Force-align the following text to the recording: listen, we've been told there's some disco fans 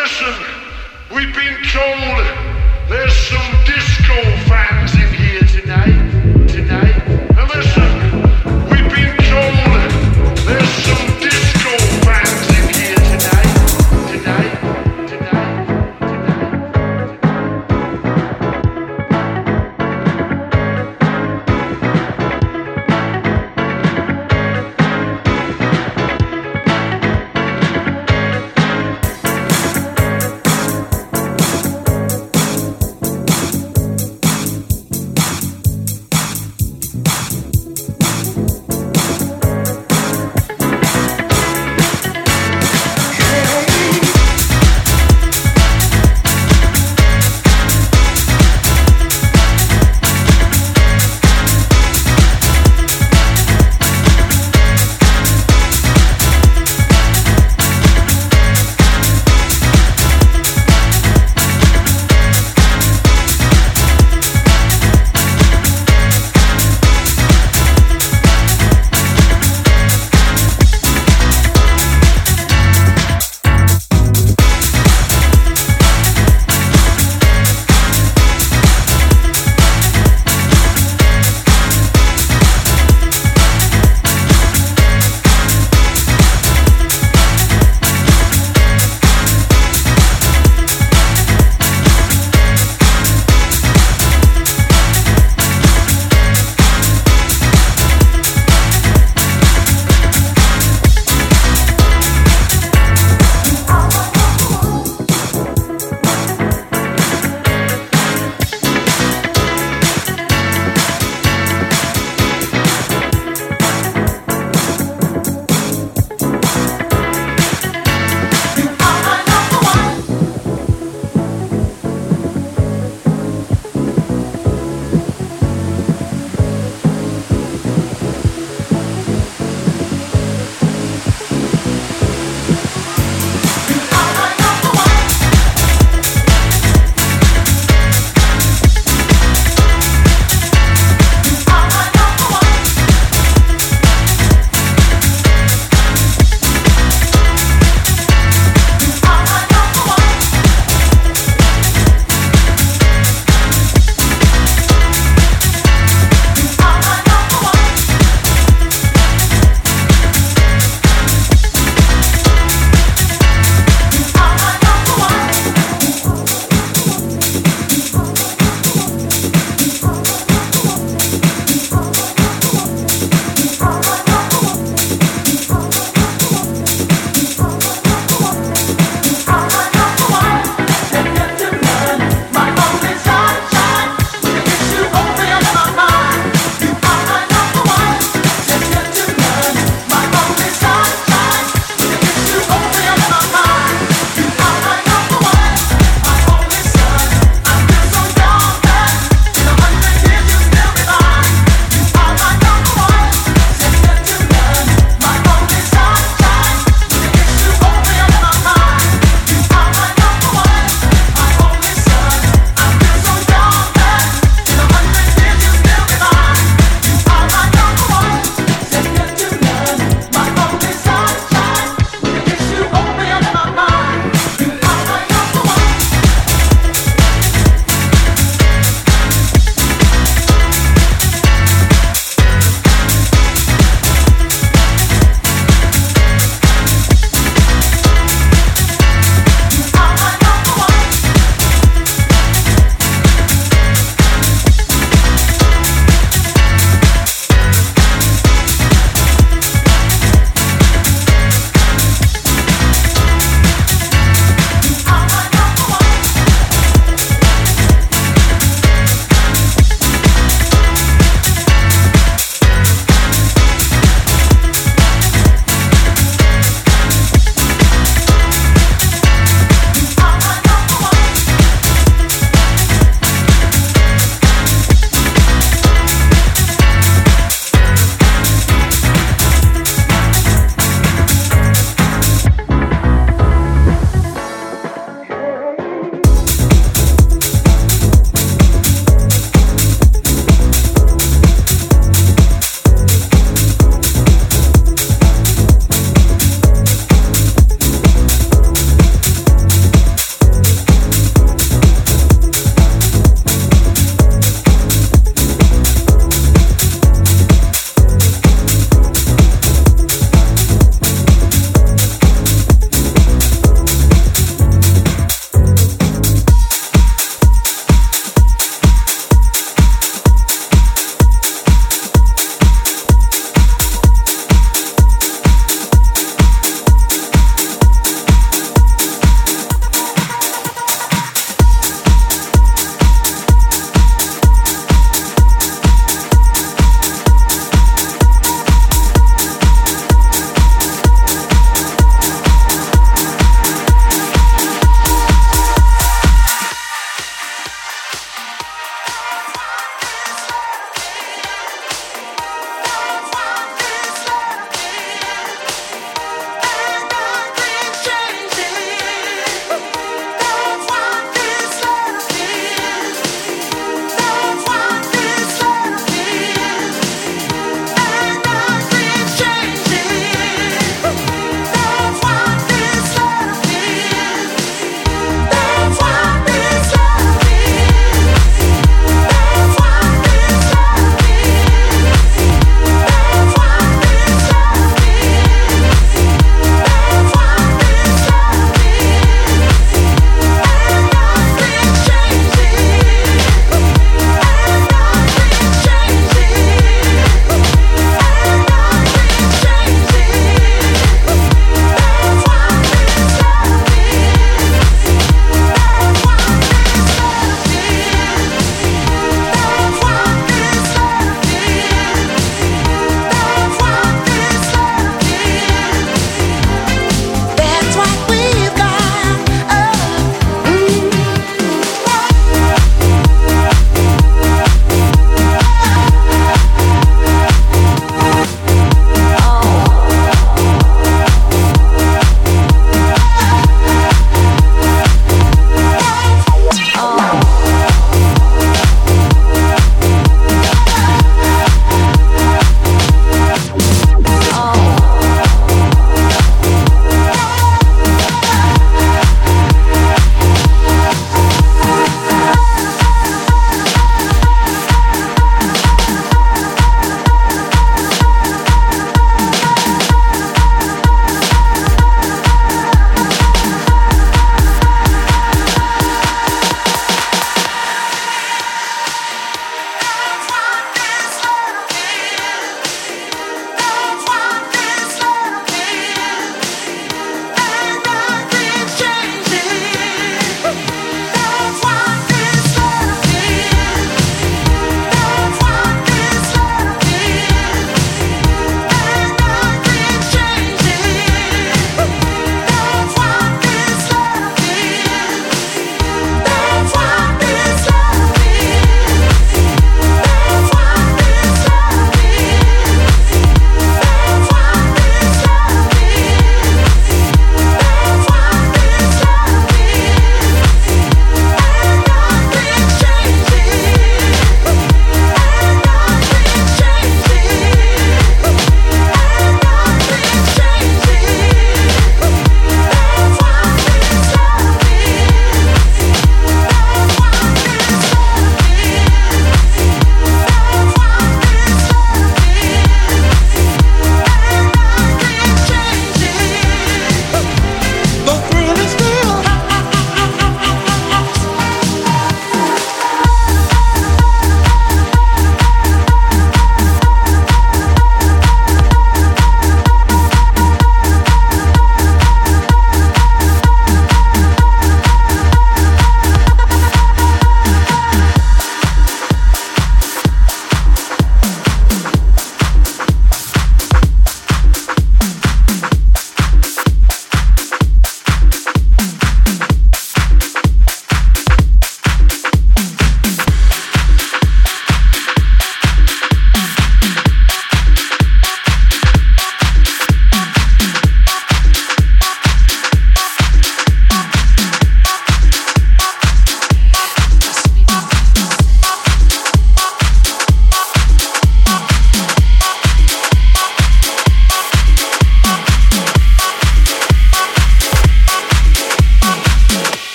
listen, 0.00 0.32
we've 1.12 1.34
been 1.34 1.60
told 1.72 2.24
there's 2.88 3.12
some 3.12 3.64
disco 3.64 4.14
fans 4.46 4.77